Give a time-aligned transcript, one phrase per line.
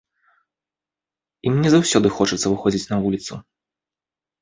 [1.51, 3.33] Ім не заўсёды хочацца выходзіць на вуліцу.